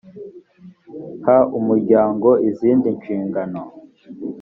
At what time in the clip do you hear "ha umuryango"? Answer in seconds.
1.25-2.29